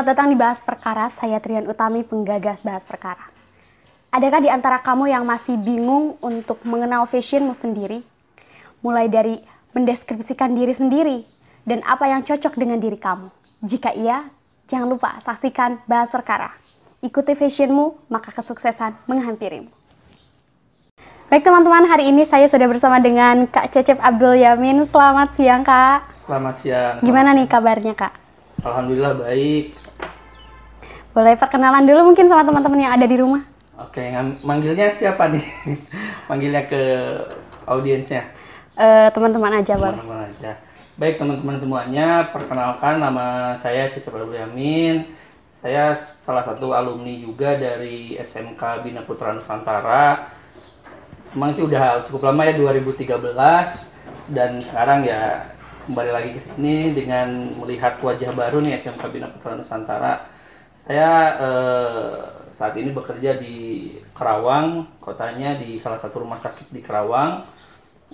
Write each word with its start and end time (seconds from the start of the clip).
Selamat 0.00 0.16
datang 0.16 0.32
di 0.32 0.40
Bahas 0.40 0.60
Perkara, 0.64 1.12
saya 1.12 1.36
Trian 1.44 1.68
Utami, 1.68 2.00
penggagas 2.00 2.64
Bahas 2.64 2.80
Perkara. 2.88 3.20
Adakah 4.08 4.40
di 4.40 4.48
antara 4.48 4.80
kamu 4.80 5.12
yang 5.12 5.28
masih 5.28 5.60
bingung 5.60 6.16
untuk 6.24 6.56
mengenal 6.64 7.04
fashionmu 7.04 7.52
sendiri? 7.52 8.00
Mulai 8.80 9.12
dari 9.12 9.44
mendeskripsikan 9.76 10.56
diri 10.56 10.72
sendiri 10.72 11.28
dan 11.68 11.84
apa 11.84 12.08
yang 12.08 12.24
cocok 12.24 12.56
dengan 12.56 12.80
diri 12.80 12.96
kamu. 12.96 13.28
Jika 13.60 13.92
iya, 13.92 14.24
jangan 14.72 14.88
lupa 14.88 15.20
saksikan 15.20 15.84
Bahas 15.84 16.08
Perkara. 16.08 16.48
Ikuti 17.04 17.36
fashionmu, 17.36 18.08
maka 18.08 18.32
kesuksesan 18.32 18.96
menghampirimu. 19.04 19.68
Baik 21.28 21.44
teman-teman, 21.44 21.84
hari 21.92 22.08
ini 22.08 22.24
saya 22.24 22.48
sudah 22.48 22.72
bersama 22.72 23.04
dengan 23.04 23.44
Kak 23.44 23.68
Cecep 23.76 24.00
Abdul 24.00 24.40
Yamin. 24.40 24.80
Selamat 24.88 25.36
siang 25.36 25.60
Kak. 25.60 26.16
Selamat 26.16 26.56
siang. 26.56 27.04
Gimana 27.04 27.36
nih 27.36 27.44
kabarnya 27.44 27.92
Kak? 27.92 28.16
Alhamdulillah 28.64 29.28
baik. 29.28 29.89
Boleh 31.10 31.34
perkenalan 31.34 31.82
dulu 31.82 32.14
mungkin 32.14 32.30
sama 32.30 32.46
teman-teman 32.46 32.86
yang 32.86 32.94
ada 32.94 33.06
di 33.10 33.18
rumah? 33.18 33.42
Oke, 33.82 34.14
manggilnya 34.46 34.94
siapa 34.94 35.26
nih? 35.26 35.42
Manggilnya 36.30 36.68
ke 36.70 36.82
audiensnya. 37.66 38.30
Eh, 38.78 39.08
teman-teman 39.10 39.58
aja 39.58 39.74
boleh. 39.74 39.98
Teman-teman 39.98 40.30
aja. 40.30 40.52
Baik 41.00 41.18
teman-teman 41.18 41.56
semuanya, 41.58 42.30
perkenalkan 42.30 43.02
nama 43.02 43.56
saya 43.58 43.90
Cecep 43.90 44.14
Yamin. 44.14 45.10
Saya 45.58 45.98
salah 46.22 46.46
satu 46.46 46.70
alumni 46.72 47.18
juga 47.18 47.58
dari 47.58 48.14
SMK 48.14 48.86
Bina 48.86 49.02
Putra 49.02 49.34
Nusantara. 49.34 50.30
Emang 51.34 51.50
sih 51.50 51.66
udah 51.66 52.06
cukup 52.06 52.30
lama 52.30 52.46
ya 52.46 52.54
2013 52.54 53.16
dan 54.30 54.62
sekarang 54.62 55.04
ya 55.04 55.52
kembali 55.90 56.10
lagi 56.14 56.30
ke 56.38 56.40
sini 56.40 56.94
dengan 56.94 57.58
melihat 57.58 57.98
wajah 57.98 58.30
baru 58.30 58.62
nih 58.62 58.78
SMK 58.78 59.02
Bina 59.10 59.26
Putra 59.26 59.58
Nusantara. 59.58 60.29
Saya 60.84 61.10
eh, 61.40 62.16
saat 62.56 62.74
ini 62.76 62.92
bekerja 62.92 63.40
di 63.40 63.56
Kerawang, 64.12 65.00
kotanya 65.00 65.56
di 65.56 65.80
salah 65.80 65.96
satu 65.96 66.20
rumah 66.20 66.36
sakit 66.36 66.68
di 66.72 66.80
Kerawang 66.84 67.44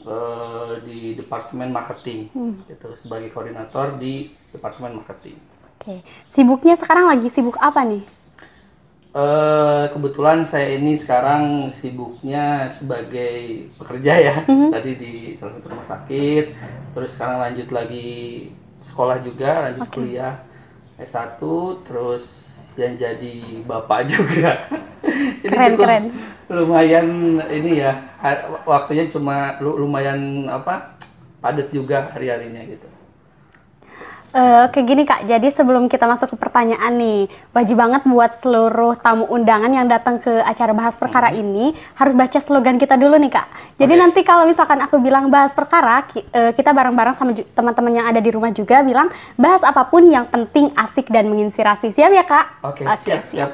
eh, 0.06 0.72
di 0.86 1.18
departemen 1.18 1.74
marketing, 1.74 2.30
gitu 2.66 2.94
sebagai 2.98 3.34
koordinator 3.34 3.98
di 3.98 4.30
departemen 4.54 5.02
marketing. 5.02 5.38
Oke. 5.76 6.02
Sibuknya 6.30 6.78
sekarang 6.78 7.10
lagi 7.10 7.28
sibuk 7.30 7.58
apa 7.58 7.82
nih? 7.86 8.02
Eh, 9.16 9.84
kebetulan 9.96 10.44
saya 10.44 10.76
ini 10.76 10.92
sekarang 10.92 11.72
sibuknya 11.72 12.68
sebagai 12.68 13.64
pekerja 13.80 14.12
ya, 14.20 14.36
tadi 14.44 14.92
di 14.92 15.12
salah 15.40 15.56
satu 15.56 15.72
rumah 15.72 15.88
sakit, 15.88 16.44
terus 16.92 17.16
sekarang 17.16 17.40
lanjut 17.40 17.72
lagi 17.72 18.08
sekolah 18.84 19.16
juga, 19.24 19.72
lanjut 19.72 19.88
kuliah 19.88 20.44
S1, 21.00 21.40
terus 21.88 22.52
dan 22.76 22.94
jadi 22.94 23.34
bapak 23.64 24.06
juga. 24.06 24.50
Jadi 25.46 25.54
Keren, 25.54 25.70
cukup 25.78 25.86
keren. 25.86 26.04
lumayan 26.50 27.06
ini 27.46 27.78
ya, 27.78 27.92
waktunya 28.66 29.06
cuma 29.06 29.54
lu- 29.62 29.78
lumayan 29.78 30.50
apa 30.50 30.98
padat 31.38 31.70
juga 31.70 32.10
hari-harinya 32.10 32.58
gitu. 32.66 32.88
Eh, 34.34 34.60
Oke 34.68 34.82
gini 34.82 35.06
kak, 35.06 35.24
jadi 35.24 35.48
sebelum 35.48 35.86
kita 35.86 36.04
masuk 36.04 36.34
ke 36.34 36.36
pertanyaan 36.36 36.92
nih, 36.98 37.30
wajib 37.56 37.78
banget 37.78 38.02
buat 38.04 38.36
seluruh 38.36 38.98
tamu 38.98 39.24
undangan 39.30 39.70
yang 39.70 39.86
datang 39.88 40.20
ke 40.20 40.42
acara 40.42 40.76
bahas 40.76 40.98
perkara 40.98 41.32
ini 41.32 41.72
harus 41.96 42.12
baca 42.12 42.36
slogan 42.42 42.76
kita 42.76 42.98
dulu 43.00 43.16
nih 43.16 43.32
kak. 43.32 43.46
Jadi 43.80 43.94
Oke. 43.96 44.02
nanti 44.02 44.20
kalau 44.26 44.44
misalkan 44.44 44.82
aku 44.84 45.00
bilang 45.00 45.32
bahas 45.32 45.56
perkara, 45.56 46.04
ki- 46.10 46.26
eh, 46.36 46.52
kita 46.52 46.76
bareng-bareng 46.76 47.16
sama 47.16 47.32
teman-teman 47.32 47.92
yang 48.02 48.06
ada 48.12 48.20
di 48.20 48.28
rumah 48.28 48.52
juga 48.52 48.84
bilang 48.84 49.08
bahas 49.40 49.64
apa 49.64 49.88
pun 49.88 50.04
yang 50.04 50.28
penting, 50.28 50.68
asik 50.76 51.08
dan 51.08 51.32
menginspirasi. 51.32 51.96
Siap 51.96 52.10
ya 52.12 52.24
kak? 52.26 52.46
Oke, 52.66 52.82
siap, 53.00 53.24
siap. 53.32 53.50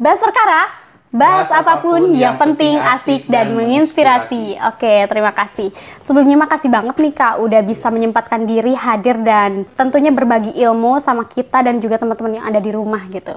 Bahas 0.00 0.16
perkara, 0.24 0.72
bahas, 1.10 1.50
apa 1.50 1.82
pun 1.82 2.14
yang 2.14 2.38
penting, 2.38 2.78
asik 2.78 3.26
dan 3.26 3.50
dan 3.50 3.58
menginspirasi. 3.58 4.58
Oke, 4.70 5.10
terima 5.10 5.34
kasih. 5.34 5.74
Sebelumnya 6.00 6.46
makasih 6.46 6.70
banget 6.70 6.96
nih 6.98 7.14
Kak 7.14 7.34
udah 7.42 7.60
bisa 7.66 7.90
menyempatkan 7.90 8.46
diri 8.46 8.78
hadir 8.78 9.18
dan 9.20 9.66
tentunya 9.74 10.14
berbagi 10.14 10.54
ilmu 10.54 11.02
sama 11.02 11.26
kita 11.26 11.66
dan 11.66 11.82
juga 11.82 11.98
teman-teman 11.98 12.38
yang 12.38 12.46
ada 12.46 12.60
di 12.62 12.70
rumah 12.70 13.02
gitu. 13.10 13.34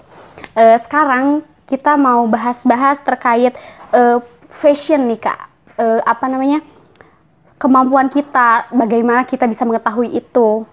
Eh, 0.54 0.78
sekarang 0.86 1.42
kita 1.66 1.98
mau 1.98 2.30
bahas-bahas 2.30 3.02
terkait 3.02 3.58
eh, 3.96 4.18
fashion 4.54 5.10
nih 5.10 5.20
Kak. 5.20 5.40
Eh, 5.82 6.02
apa 6.06 6.26
namanya? 6.30 6.62
Kemampuan 7.58 8.12
kita, 8.12 8.68
bagaimana 8.76 9.24
kita 9.24 9.48
bisa 9.48 9.64
mengetahui 9.64 10.12
itu 10.12 10.68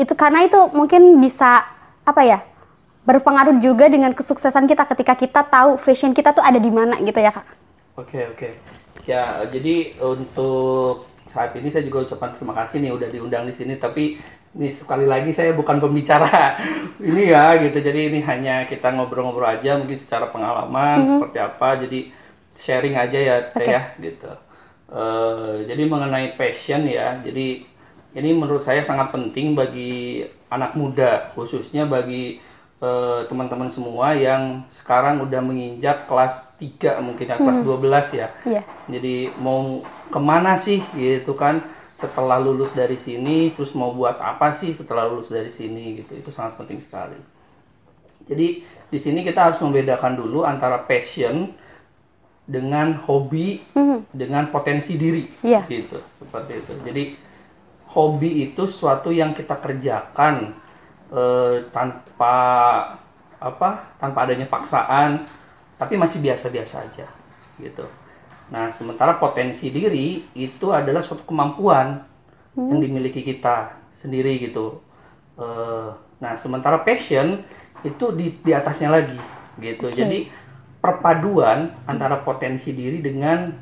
itu 0.00 0.16
karena 0.16 0.48
itu 0.48 0.56
mungkin 0.72 1.20
bisa 1.20 1.60
apa 2.08 2.24
ya 2.24 2.40
berpengaruh 3.10 3.58
juga 3.58 3.90
dengan 3.90 4.14
kesuksesan 4.14 4.70
kita 4.70 4.86
ketika 4.94 5.14
kita 5.18 5.40
tahu 5.42 5.74
fashion 5.74 6.14
kita 6.14 6.30
tuh 6.30 6.44
ada 6.46 6.62
di 6.62 6.70
mana 6.70 7.02
gitu 7.02 7.18
ya 7.18 7.34
kak. 7.34 7.46
Oke 7.98 8.30
oke. 8.30 8.48
Ya 9.04 9.42
jadi 9.50 9.98
untuk 9.98 11.10
saat 11.26 11.54
ini 11.58 11.66
saya 11.70 11.82
juga 11.82 12.06
ucapan 12.06 12.30
terima 12.38 12.54
kasih 12.62 12.76
nih 12.78 12.92
udah 12.94 13.08
diundang 13.10 13.44
di 13.50 13.54
sini. 13.54 13.74
Tapi 13.74 14.22
ini 14.50 14.68
sekali 14.70 15.06
lagi 15.06 15.34
saya 15.34 15.50
bukan 15.54 15.82
pembicara 15.82 16.58
ini 17.10 17.34
ya 17.34 17.58
gitu. 17.58 17.82
Jadi 17.82 18.14
ini 18.14 18.22
hanya 18.22 18.70
kita 18.70 18.94
ngobrol-ngobrol 18.94 19.50
aja 19.50 19.74
mungkin 19.74 19.98
secara 19.98 20.30
pengalaman 20.30 21.02
seperti 21.02 21.38
apa. 21.42 21.82
Jadi 21.82 22.14
sharing 22.60 22.94
aja 22.94 23.18
ya 23.18 23.36
teh 23.50 23.66
Oke. 23.66 23.74
ya 23.74 23.82
gitu. 23.98 24.32
Eh, 24.90 25.54
jadi 25.70 25.82
mengenai 25.86 26.34
fashion 26.38 26.86
ya. 26.86 27.18
Jadi 27.22 27.66
ini 28.14 28.30
menurut 28.34 28.62
saya 28.62 28.82
sangat 28.82 29.14
penting 29.14 29.54
bagi 29.54 30.26
anak 30.50 30.74
muda 30.74 31.30
khususnya 31.38 31.86
bagi 31.86 32.42
eh, 32.80 33.20
teman-teman 33.28 33.68
semua 33.68 34.16
yang 34.16 34.64
sekarang 34.68 35.20
udah 35.20 35.40
menginjak 35.40 36.08
kelas 36.08 36.48
3 36.56 37.00
mungkin 37.00 37.28
ya 37.28 37.36
kelas 37.36 37.60
12 37.60 38.08
ya. 38.16 38.28
Iya. 38.42 38.62
Jadi 38.88 39.30
mau 39.36 39.84
ke 40.08 40.18
mana 40.18 40.56
sih 40.56 40.80
gitu 40.96 41.36
kan 41.36 41.60
setelah 41.94 42.40
lulus 42.40 42.72
dari 42.72 42.96
sini 42.96 43.52
terus 43.52 43.76
mau 43.76 43.92
buat 43.92 44.16
apa 44.16 44.56
sih 44.56 44.72
setelah 44.72 45.04
lulus 45.04 45.28
dari 45.28 45.52
sini 45.52 46.00
gitu. 46.00 46.16
Itu 46.16 46.32
sangat 46.32 46.56
penting 46.56 46.80
sekali. 46.80 47.20
Jadi 48.24 48.64
di 48.90 48.98
sini 48.98 49.22
kita 49.22 49.52
harus 49.52 49.60
membedakan 49.60 50.16
dulu 50.16 50.42
antara 50.42 50.82
passion 50.82 51.52
dengan 52.42 52.98
hobi 53.06 53.62
Mhm. 53.70 54.10
dengan 54.10 54.50
potensi 54.50 54.98
diri 54.98 55.30
Iya. 55.38 55.62
gitu 55.70 56.02
seperti 56.18 56.58
itu 56.58 56.72
jadi 56.82 57.04
hobi 57.94 58.50
itu 58.50 58.66
sesuatu 58.66 59.14
yang 59.14 59.38
kita 59.38 59.54
kerjakan 59.54 60.58
eh, 61.10 61.54
tanpa 61.70 62.34
apa 63.40 63.96
tanpa 63.96 64.28
adanya 64.28 64.44
paksaan 64.46 65.24
tapi 65.80 65.96
masih 65.96 66.20
biasa-biasa 66.20 66.84
aja 66.84 67.08
gitu. 67.56 67.84
Nah 68.52 68.68
sementara 68.68 69.16
potensi 69.16 69.72
diri 69.72 70.26
itu 70.36 70.70
adalah 70.74 71.00
suatu 71.00 71.24
kemampuan 71.24 72.04
yang 72.58 72.80
dimiliki 72.82 73.24
kita 73.24 73.72
sendiri 73.96 74.36
gitu. 74.42 74.80
Eh, 75.40 75.88
nah 76.20 76.36
sementara 76.36 76.82
passion 76.84 77.40
itu 77.80 78.12
di 78.12 78.36
di 78.44 78.52
atasnya 78.52 78.92
lagi 78.92 79.16
gitu. 79.56 79.88
Jadi 79.88 80.28
perpaduan 80.80 81.72
antara 81.88 82.20
potensi 82.20 82.72
diri 82.72 83.00
dengan 83.00 83.52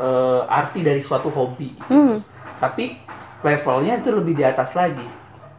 eh, 0.00 0.42
arti 0.46 0.80
dari 0.82 0.98
suatu 1.02 1.30
hobi 1.30 1.74
Hmm. 1.86 2.22
tapi 2.58 2.96
levelnya 3.42 3.98
itu 4.00 4.10
lebih 4.14 4.34
di 4.38 4.44
atas 4.46 4.74
lagi 4.74 5.04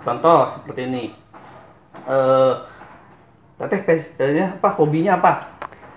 contoh 0.01 0.49
seperti 0.49 0.81
ini 0.85 1.03
eh 2.03 2.53
teteh 3.57 3.79
eh, 4.17 4.49
apa 4.49 4.69
hobinya 4.73 5.17
apa 5.17 5.33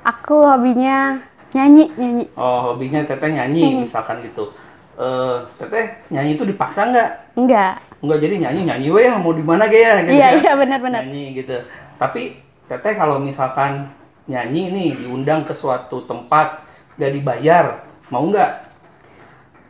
Aku 0.04 0.44
hobinya 0.44 1.16
nyanyi 1.56 1.88
nyanyi. 1.96 2.24
oh 2.36 2.72
hobinya 2.72 3.00
teteh 3.00 3.30
nyanyi 3.30 3.80
misalkan 3.80 4.20
gitu 4.20 4.52
eh 4.94 5.36
teteh 5.56 6.04
nyanyi 6.08 6.36
itu 6.36 6.44
dipaksa 6.44 6.86
nggak 6.86 7.10
Enggak. 7.34 7.80
nggak 8.04 8.18
jadi 8.20 8.34
nyanyi 8.42 8.60
nyanyi 8.68 8.88
weh 8.90 9.08
mau 9.16 9.32
di 9.32 9.40
mana 9.40 9.64
ge 9.64 9.80
ya 9.80 9.94
gitu 10.02 10.12
Iya 10.12 10.28
ya. 10.28 10.38
iya 10.38 10.52
benar-benar. 10.54 11.00
nyanyi 11.02 11.24
gitu 11.34 11.56
tapi 11.96 12.36
teteh 12.68 12.92
kalau 12.94 13.16
misalkan 13.16 13.88
nyanyi 14.24 14.62
nih 14.70 14.88
diundang 14.98 15.44
ke 15.44 15.52
suatu 15.52 16.04
tempat 16.04 16.60
gak 16.96 17.12
dibayar 17.12 17.80
mau 18.08 18.24
nggak 18.24 18.64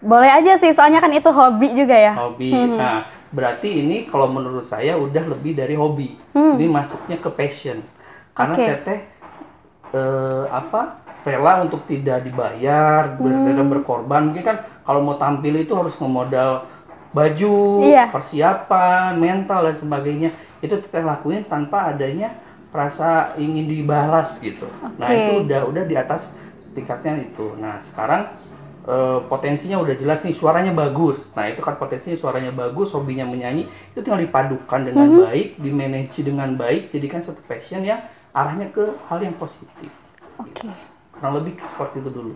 Boleh 0.04 0.28
aja 0.28 0.52
sih, 0.54 0.69
soalnya 0.69 1.00
kan 1.00 1.08
itu 1.08 1.25
hobi 1.26 1.72
juga 1.72 1.96
ya. 1.96 2.12
hobi 2.12 2.52
nah 2.76 3.08
berarti 3.34 3.82
ini 3.82 4.06
kalau 4.06 4.31
menurut 4.31 4.62
saya 4.62 4.94
udah 4.94 5.26
lebih 5.28 5.52
dari 5.52 5.75
hobi 5.75 6.14
Hmm. 6.31 6.54
ini 6.54 6.70
masuknya 6.70 7.19
ke 7.19 7.26
passion 7.28 7.82
karena 8.31 8.54
Oke. 8.54 8.64
teteh 8.64 9.00
eh, 9.90 10.44
apa 10.48 11.02
rela 11.22 11.62
untuk 11.62 11.82
tidak 11.84 12.22
dibayar 12.22 13.16
Hmm. 13.16 13.66
berkorban 13.66 14.31
mungkin 14.31 14.44
kan 14.44 14.56
kalau 14.82 15.00
mau 15.00 15.16
tampil 15.16 15.54
itu 15.56 15.72
harus 15.72 15.94
ngemodal 15.96 16.69
baju 17.10 17.54
Iya. 17.81 18.10
persiapan 18.10 19.14
mental 19.16 19.66
dan 19.66 19.75
sebagainya 19.75 20.31
itu 20.58 20.75
teteh 20.76 21.02
lakuin 21.02 21.42
tanpa 21.44 21.90
adanya 21.90 22.34
rasa 22.70 23.34
ingin 23.34 23.66
dibalas 23.66 24.38
gitu 24.38 24.66
nah 24.94 25.06
Oke. 25.06 25.14
itu 25.16 25.32
udah 25.46 25.60
udah 25.64 25.84
di 25.86 25.94
atas 25.94 26.34
tingkatnya 26.75 27.22
itu 27.22 27.54
nah 27.56 27.78
sekarang 27.78 28.34
eh, 28.84 29.19
potensinya 29.26 29.81
udah 29.81 29.94
jelas 29.96 30.20
nih 30.20 30.36
suaranya 30.36 30.72
bagus. 30.76 31.32
Nah 31.32 31.48
itu 31.48 31.60
kan 31.64 31.81
potensinya 31.81 32.16
suaranya 32.16 32.52
bagus, 32.52 32.92
hobinya 32.92 33.25
menyanyi 33.25 33.66
itu 33.92 34.00
tinggal 34.04 34.20
dipadukan 34.20 34.81
dengan 34.84 35.08
Mhm. 35.08 35.20
baik, 35.25 35.48
dimanage 35.58 36.20
dengan 36.20 36.52
baik, 36.54 36.92
jadikan 36.92 37.25
suatu 37.25 37.40
passion 37.48 37.81
yang 37.81 38.04
arahnya 38.36 38.69
ke 38.69 38.84
hal 39.08 39.19
yang 39.25 39.34
positif. 39.40 39.88
Oke. 40.36 40.69
Kurang 41.14 41.40
lebih 41.40 41.56
seperti 41.64 42.02
itu 42.02 42.10
dulu. 42.10 42.34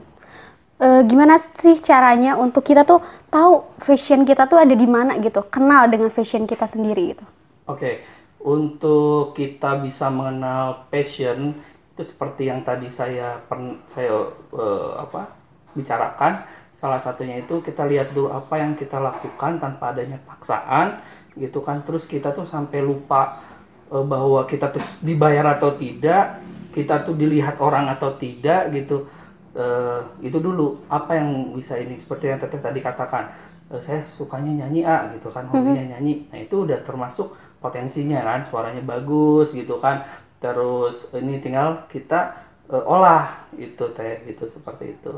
Eh, 0.78 1.02
gimana 1.10 1.42
sih 1.58 1.74
caranya 1.82 2.38
untuk 2.38 2.62
kita 2.62 2.86
tuh 2.86 3.02
tahu 3.34 3.66
fashion 3.82 4.22
kita 4.22 4.46
tuh 4.46 4.62
ada 4.62 4.78
di 4.78 4.86
mana 4.86 5.18
gitu, 5.18 5.42
kenal 5.50 5.90
dengan 5.90 6.06
fashion 6.06 6.46
kita 6.46 6.70
sendiri 6.70 7.18
gitu. 7.18 7.24
Oke, 7.66 8.06
untuk 8.38 9.34
kita 9.34 9.82
bisa 9.82 10.06
mengenal 10.06 10.86
passion 10.86 11.58
itu 11.92 12.02
seperti 12.06 12.46
yang 12.46 12.62
tadi 12.62 12.86
saya 12.94 13.42
saya 13.90 14.30
eh, 14.54 14.90
apa 15.02 15.34
bicarakan. 15.74 16.44
Salah 16.78 17.02
satunya 17.02 17.42
itu 17.42 17.58
kita 17.58 17.84
lihat 17.90 18.14
dulu 18.14 18.30
apa 18.30 18.54
yang 18.62 18.78
kita 18.78 19.02
lakukan 19.02 19.58
tanpa 19.58 19.90
adanya 19.90 20.20
paksaan, 20.22 21.02
gitu 21.34 21.60
kan. 21.64 21.82
Terus 21.82 22.06
kita 22.06 22.30
tuh 22.30 22.46
sampai 22.46 22.80
lupa 22.84 23.42
eh, 23.90 24.04
bahwa 24.04 24.46
kita 24.46 24.70
tuh 24.70 24.84
dibayar 25.02 25.58
atau 25.58 25.74
tidak, 25.74 26.38
kita 26.70 27.02
tuh 27.02 27.18
dilihat 27.18 27.58
orang 27.58 27.90
atau 27.90 28.14
tidak, 28.14 28.70
gitu. 28.70 29.10
Eh, 29.58 30.30
itu 30.30 30.38
dulu 30.38 30.86
apa 30.86 31.18
yang 31.18 31.56
bisa 31.56 31.74
ini 31.74 31.98
seperti 31.98 32.30
yang 32.30 32.38
teteh 32.38 32.62
tadi 32.62 32.78
katakan. 32.78 33.48
Eh, 33.68 33.82
saya 33.84 34.00
sukanya 34.00 34.64
nyanyi 34.64 34.80
ah 34.80 35.12
gitu 35.12 35.28
kan 35.28 35.44
hobinya 35.44 35.92
nyanyi 35.92 36.24
nah 36.32 36.40
itu 36.40 36.64
udah 36.64 36.80
termasuk 36.80 37.36
potensinya 37.60 38.16
kan 38.24 38.40
suaranya 38.40 38.80
bagus 38.80 39.52
gitu 39.52 39.76
kan 39.76 40.08
terus 40.40 41.12
ini 41.12 41.36
tinggal 41.36 41.84
kita 41.92 42.32
eh, 42.72 42.80
olah 42.80 43.28
itu 43.60 43.84
teh 43.92 44.24
gitu 44.24 44.48
seperti 44.48 44.96
itu 44.96 45.12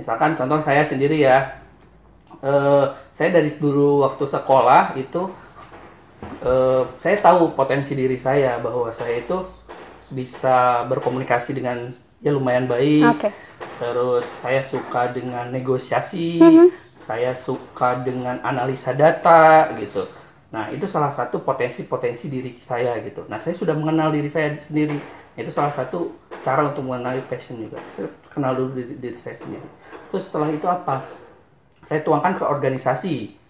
misalkan 0.00 0.32
contoh 0.32 0.58
saya 0.64 0.80
sendiri 0.82 1.20
ya 1.20 1.60
eh, 2.40 2.84
saya 3.12 3.28
dari 3.30 3.52
dulu 3.52 4.00
waktu 4.02 4.24
sekolah 4.24 4.96
itu 4.96 5.28
eh, 6.40 6.82
saya 6.96 7.16
tahu 7.20 7.52
potensi 7.52 7.92
diri 7.92 8.16
saya 8.16 8.56
bahwa 8.58 8.88
saya 8.90 9.20
itu 9.20 9.44
bisa 10.10 10.82
berkomunikasi 10.90 11.54
dengan 11.54 11.92
ya 12.20 12.32
lumayan 12.32 12.66
baik 12.66 13.06
Oke. 13.20 13.30
Terus 13.80 14.24
saya 14.40 14.60
suka 14.60 15.08
dengan 15.08 15.48
negosiasi, 15.48 16.36
Mhm. 16.36 16.68
saya 17.00 17.32
suka 17.32 17.96
dengan 18.04 18.36
analisa 18.44 18.92
data 18.92 19.72
gitu. 19.76 20.04
Nah, 20.52 20.68
itu 20.68 20.84
salah 20.84 21.08
satu 21.08 21.40
potensi-potensi 21.40 22.28
diri 22.28 22.60
saya 22.60 22.96
gitu. 23.00 23.24
Nah, 23.28 23.40
saya 23.40 23.56
sudah 23.56 23.72
mengenal 23.72 24.12
diri 24.12 24.28
saya 24.28 24.52
sendiri. 24.60 25.00
Itu 25.32 25.48
salah 25.48 25.72
satu 25.72 26.12
cara 26.44 26.68
untuk 26.68 26.84
mengenali 26.88 27.24
passion 27.24 27.56
juga. 27.56 27.80
Kenal 28.30 28.54
dulu 28.54 28.78
diri, 28.78 28.94
diri 28.98 29.18
saya 29.18 29.34
sendiri. 29.34 29.66
Terus 30.10 30.30
setelah 30.30 30.48
itu 30.50 30.66
apa? 30.70 31.02
Saya 31.82 32.00
tuangkan 32.06 32.38
ke 32.38 32.44
organisasi. 32.46 33.40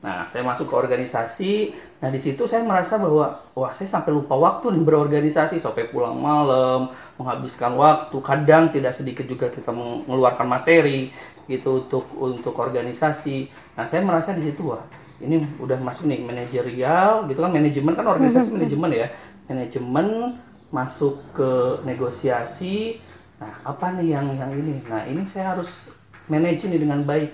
Nah, 0.00 0.24
saya 0.24 0.40
masuk 0.40 0.72
ke 0.72 0.74
organisasi. 0.76 1.76
Nah, 2.00 2.08
di 2.08 2.16
situ 2.16 2.48
saya 2.48 2.64
merasa 2.64 2.96
bahwa 2.96 3.44
wah, 3.52 3.72
saya 3.72 3.84
sampai 3.84 4.16
lupa 4.16 4.32
waktu 4.32 4.72
nih 4.72 4.80
berorganisasi 4.80 5.60
sampai 5.60 5.92
pulang 5.92 6.16
malam, 6.16 6.88
menghabiskan 7.20 7.76
waktu. 7.76 8.16
Kadang 8.24 8.72
tidak 8.72 8.96
sedikit 8.96 9.28
juga 9.28 9.52
kita 9.52 9.68
mengeluarkan 9.68 10.48
materi 10.48 11.12
gitu 11.44 11.84
untuk 11.84 12.08
untuk 12.16 12.56
organisasi. 12.56 13.52
Nah, 13.76 13.84
saya 13.84 14.00
merasa 14.00 14.32
di 14.32 14.40
situ 14.40 14.72
wah, 14.72 14.80
ini 15.20 15.44
udah 15.60 15.76
masuk 15.76 16.08
nih 16.08 16.24
manajerial 16.24 17.28
gitu 17.28 17.44
kan 17.44 17.52
manajemen 17.52 17.92
kan 17.92 18.08
organisasi 18.08 18.48
manajemen 18.56 18.90
ya. 18.96 19.08
Manajemen 19.52 20.40
masuk 20.72 21.20
ke 21.36 21.50
negosiasi. 21.84 23.04
Nah, 23.40 23.52
apa 23.64 23.96
nih 23.96 24.14
yang 24.14 24.26
yang 24.36 24.52
ini? 24.52 24.84
Nah, 24.84 25.02
ini 25.08 25.24
saya 25.24 25.56
harus 25.56 25.88
manage 26.28 26.68
ini 26.68 26.76
dengan 26.76 27.00
baik. 27.08 27.32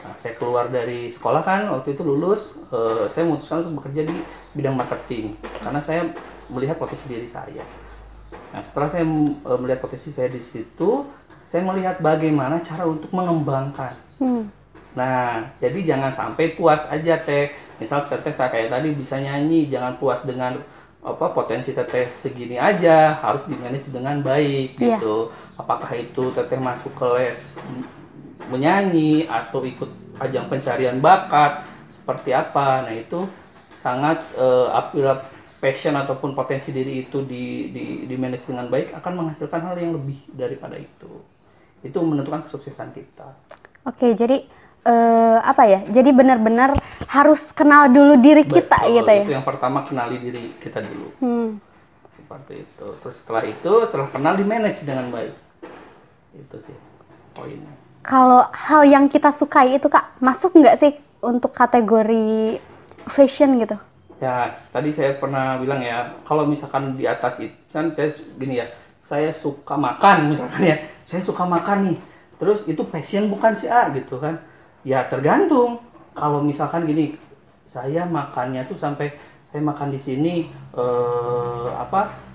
Nah, 0.00 0.14
saya 0.16 0.32
keluar 0.38 0.72
dari 0.72 1.12
sekolah 1.12 1.44
kan 1.44 1.68
waktu 1.68 1.92
itu 1.92 2.02
lulus, 2.02 2.56
eh, 2.72 3.04
saya 3.12 3.28
memutuskan 3.28 3.66
untuk 3.66 3.84
bekerja 3.84 4.08
di 4.08 4.16
bidang 4.56 4.74
marketing 4.78 5.36
karena 5.60 5.80
saya 5.82 6.08
melihat 6.48 6.80
potensi 6.80 7.04
diri 7.10 7.28
saya. 7.28 7.62
Nah, 8.54 8.62
setelah 8.64 8.88
saya 8.88 9.04
eh, 9.04 9.58
melihat 9.60 9.84
potensi 9.84 10.08
saya 10.08 10.32
di 10.32 10.40
situ, 10.40 11.04
saya 11.44 11.60
melihat 11.60 12.00
bagaimana 12.00 12.56
cara 12.64 12.88
untuk 12.88 13.12
mengembangkan. 13.12 13.92
Hmm. 14.16 14.48
Nah, 14.96 15.44
jadi 15.60 15.94
jangan 15.94 16.10
sampai 16.10 16.56
puas 16.56 16.88
aja 16.88 17.20
teh. 17.20 17.52
Misal 17.76 18.08
teteh 18.08 18.34
kayak 18.34 18.72
tadi 18.72 18.96
bisa 18.96 19.20
nyanyi, 19.20 19.68
jangan 19.68 19.94
puas 20.00 20.24
dengan 20.24 20.58
apa 20.98 21.30
potensi 21.30 21.70
teteh 21.70 22.10
segini 22.10 22.58
aja, 22.58 23.22
harus 23.22 23.46
di 23.46 23.54
manage 23.54 23.86
dengan 23.88 24.18
baik 24.18 24.76
Iya. 24.76 24.98
gitu. 24.98 25.30
Apakah 25.54 25.94
itu 25.94 26.34
teteh 26.34 26.58
masuk 26.58 26.90
ke 26.98 27.06
les 27.18 27.54
menyanyi 28.50 29.28
atau 29.28 29.62
ikut 29.62 29.90
ajang 30.18 30.50
pencarian 30.50 30.98
bakat 30.98 31.62
seperti 31.88 32.34
apa. 32.34 32.82
Nah, 32.88 32.94
itu 32.94 33.28
sangat 33.78 34.26
eh, 34.34 34.68
apabila 34.74 35.22
passion 35.58 35.94
ataupun 35.94 36.34
potensi 36.38 36.70
diri 36.70 37.06
itu 37.06 37.22
di, 37.26 37.70
di, 37.74 37.84
di 38.06 38.14
manage 38.14 38.46
dengan 38.46 38.70
baik 38.70 38.94
akan 38.94 39.12
menghasilkan 39.22 39.60
hal 39.70 39.76
yang 39.78 39.94
lebih 39.94 40.18
daripada 40.34 40.78
itu. 40.78 41.22
Itu 41.82 42.02
menentukan 42.02 42.46
kesuksesan 42.46 42.90
kita. 42.94 43.34
Oke, 43.86 44.14
jadi 44.14 44.46
eh, 44.84 45.38
apa 45.42 45.62
ya? 45.66 45.80
Jadi 45.88 46.10
benar-benar 46.12 46.78
harus 47.08 47.50
kenal 47.54 47.88
dulu 47.88 48.20
diri 48.20 48.44
kita 48.44 48.84
Betul, 48.84 48.94
gitu 49.00 49.10
ya. 49.10 49.24
Itu 49.24 49.34
yang 49.38 49.46
pertama 49.46 49.82
kenali 49.82 50.16
diri 50.20 50.54
kita 50.60 50.84
dulu. 50.84 51.08
Hmm. 51.22 51.48
Seperti 52.14 52.54
itu. 52.68 52.86
Terus 53.00 53.16
setelah 53.18 53.42
itu, 53.48 53.72
setelah 53.88 54.08
kenal 54.12 54.34
di 54.36 54.44
manage 54.44 54.84
dengan 54.84 55.08
baik. 55.08 55.34
Itu 56.36 56.56
sih 56.62 56.76
poinnya. 57.32 57.72
Kalau 58.04 58.46
hal 58.52 58.82
yang 58.88 59.04
kita 59.10 59.34
sukai 59.34 59.76
itu 59.76 59.90
kak 59.90 60.16
masuk 60.22 60.54
nggak 60.56 60.76
sih 60.80 60.92
untuk 61.20 61.52
kategori 61.52 62.56
fashion 63.10 63.58
gitu? 63.60 63.76
Ya, 64.18 64.58
tadi 64.74 64.90
saya 64.90 65.14
pernah 65.14 65.62
bilang 65.62 65.78
ya, 65.78 66.18
kalau 66.26 66.42
misalkan 66.42 66.98
di 66.98 67.06
atas 67.06 67.38
itu, 67.38 67.54
kan 67.70 67.94
saya 67.94 68.10
gini 68.34 68.58
ya, 68.58 68.66
saya 69.06 69.30
suka 69.30 69.78
makan 69.78 70.34
misalkan 70.34 70.62
ya, 70.66 70.76
saya 71.06 71.22
suka 71.22 71.46
makan 71.46 71.86
nih, 71.86 71.96
terus 72.42 72.66
itu 72.66 72.82
passion 72.82 73.30
bukan 73.30 73.54
sih 73.54 73.70
A 73.70 73.86
gitu 73.94 74.18
kan? 74.18 74.42
Ya 74.86 75.06
tergantung. 75.06 75.82
Kalau 76.14 76.42
misalkan 76.42 76.82
gini, 76.86 77.14
saya 77.68 78.02
makannya 78.08 78.66
tuh 78.66 78.74
sampai 78.74 79.14
saya 79.48 79.62
makan 79.62 79.94
di 79.94 80.00
sini 80.00 80.34
eh, 80.74 81.68
apa? 81.72 82.26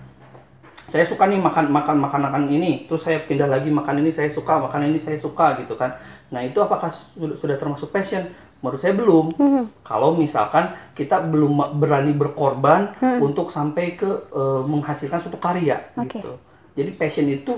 Saya 0.84 1.08
suka 1.08 1.26
nih 1.26 1.40
makan 1.40 1.72
makan 1.74 1.98
makanan 2.06 2.52
ini, 2.52 2.86
terus 2.86 3.08
saya 3.08 3.24
pindah 3.24 3.48
lagi 3.50 3.72
makan 3.72 4.04
ini 4.04 4.12
saya 4.14 4.30
suka, 4.30 4.62
makan 4.62 4.94
ini 4.94 5.00
saya 5.00 5.18
suka 5.18 5.58
gitu 5.58 5.74
kan. 5.74 5.96
Nah 6.30 6.44
itu 6.44 6.60
apakah 6.60 6.92
sudah, 7.16 7.58
termasuk 7.58 7.90
passion? 7.90 8.22
Menurut 8.62 8.80
saya 8.80 8.94
belum. 8.96 9.26
Hmm. 9.36 9.64
Kalau 9.84 10.16
misalkan 10.16 10.72
kita 10.96 11.24
belum 11.28 11.80
berani 11.82 12.14
berkorban 12.16 12.94
untuk 13.20 13.50
sampai 13.50 14.00
ke 14.00 14.08
eh, 14.32 14.62
menghasilkan 14.64 15.20
suatu 15.20 15.40
karya 15.40 15.82
Oke. 15.98 16.20
gitu. 16.20 16.32
Jadi 16.74 16.92
passion 16.96 17.28
itu 17.30 17.54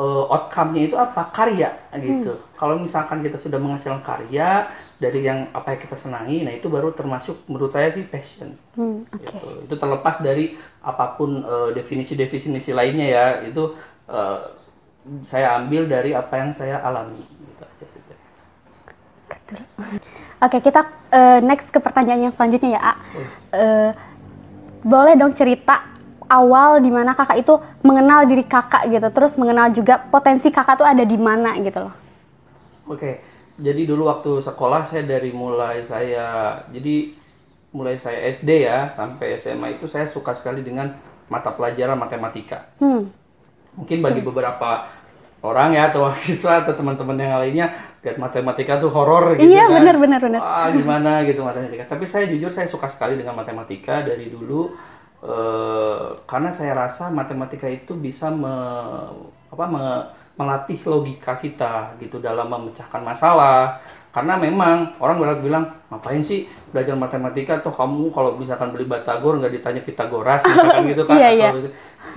eh, 0.00 0.24
outcome-nya 0.32 0.82
itu 0.88 0.96
apa? 0.96 1.28
Karya 1.28 1.70
gitu. 2.00 2.32
Kalau 2.56 2.80
misalkan 2.80 3.20
kita 3.20 3.36
sudah 3.36 3.60
menghasilkan 3.60 4.00
karya 4.00 4.72
dari 4.96 5.24
yang 5.24 5.48
apa 5.52 5.76
yang 5.76 5.80
kita 5.84 5.96
senangi, 5.96 6.44
nah 6.44 6.52
itu 6.52 6.68
baru 6.72 6.92
termasuk 6.92 7.44
menurut 7.48 7.72
saya 7.72 7.92
sih 7.92 8.04
passion. 8.08 8.56
Hmm, 8.76 9.04
Oke. 9.12 9.28
Gitu. 9.28 9.48
Itu 9.68 9.74
terlepas 9.76 10.20
dari 10.24 10.56
apa 10.80 11.20
pun 11.20 11.44
eh, 11.44 11.70
definisi-definisi 11.76 12.72
lainnya 12.72 13.06
ya, 13.08 13.24
itu 13.44 13.76
eh, 14.08 14.40
saya 15.24 15.56
ambil 15.60 15.88
dari 15.88 16.16
apa 16.16 16.34
yang 16.36 16.50
saya 16.52 16.80
alami. 16.80 17.20
Gitu. 17.20 17.64
Oke, 20.44 20.56
kita 20.64 20.80
eh, 21.12 21.40
next 21.44 21.68
ke 21.68 21.80
pertanyaan 21.80 22.28
yang 22.28 22.34
selanjutnya 22.34 22.76
ya, 22.76 22.80
A. 22.80 22.94
Eh, 23.52 23.90
boleh 24.80 25.12
dong 25.12 25.36
cerita 25.36 25.99
awal 26.30 26.78
di 26.78 26.88
mana 26.94 27.18
kakak 27.18 27.42
itu 27.42 27.58
mengenal 27.82 28.24
diri 28.24 28.46
kakak 28.46 28.86
gitu, 28.86 29.08
terus 29.10 29.34
mengenal 29.34 29.74
juga 29.74 29.98
potensi 29.98 30.48
kakak 30.54 30.78
tuh 30.80 30.86
ada 30.86 31.02
di 31.02 31.18
mana 31.18 31.58
gitu 31.58 31.90
loh. 31.90 31.94
Oke, 32.86 33.20
jadi 33.58 33.82
dulu 33.84 34.06
waktu 34.08 34.40
sekolah 34.40 34.86
saya 34.86 35.02
dari 35.04 35.34
mulai 35.34 35.82
saya 35.84 36.58
jadi 36.70 37.12
mulai 37.70 37.94
saya 37.98 38.30
SD 38.34 38.66
ya 38.66 38.90
sampai 38.90 39.38
SMA 39.38 39.78
itu 39.78 39.86
saya 39.86 40.06
suka 40.10 40.34
sekali 40.34 40.62
dengan 40.62 40.94
mata 41.30 41.54
pelajaran 41.54 41.94
matematika. 41.94 42.72
Hmm. 42.82 43.10
Mungkin 43.78 44.02
bagi 44.02 44.22
beberapa 44.24 44.90
orang 45.40 45.72
ya 45.76 45.88
atau 45.92 46.02
mahasiswa 46.08 46.66
atau 46.66 46.74
teman-teman 46.74 47.16
yang 47.16 47.40
lainnya 47.40 47.66
lihat 48.00 48.16
matematika 48.16 48.80
tuh 48.80 48.90
horor 48.90 49.36
gitu 49.36 49.46
Iya, 49.54 49.68
kan. 49.68 49.76
benar, 49.76 49.96
benar, 50.00 50.20
benar. 50.24 50.40
Wah, 50.40 50.68
gimana 50.72 51.10
gitu 51.28 51.44
matematika. 51.44 51.84
Tapi 51.96 52.04
saya 52.08 52.26
jujur 52.26 52.50
saya 52.50 52.66
suka 52.66 52.88
sekali 52.88 53.20
dengan 53.20 53.36
matematika 53.36 54.02
dari 54.02 54.32
dulu 54.32 54.72
eh, 55.22 55.89
karena 56.30 56.46
saya 56.54 56.78
rasa 56.78 57.10
matematika 57.10 57.66
itu 57.66 57.98
bisa 57.98 58.30
me- 58.30 59.34
apa 59.50 59.64
me- 59.66 60.06
melatih 60.38 60.78
logika 60.86 61.34
kita 61.36 61.98
gitu 61.98 62.22
dalam 62.22 62.46
memecahkan 62.46 63.02
masalah. 63.02 63.82
Karena 64.14 64.38
memang 64.38 64.94
orang 65.02 65.18
berat 65.18 65.38
bilang 65.42 65.64
ngapain 65.90 66.22
sih 66.22 66.46
belajar 66.70 66.94
matematika 66.94 67.58
tuh 67.58 67.74
kamu 67.74 68.14
kalau 68.14 68.38
misalkan 68.38 68.70
beli 68.70 68.86
batagor 68.86 69.42
nggak 69.42 69.58
ditanya 69.58 69.82
Pitagoras 69.82 70.42
misalkan 70.46 70.86
gitu 70.86 71.02
kan 71.02 71.18
atau 71.18 71.34
iya. 71.34 71.50
gitu. 71.50 71.70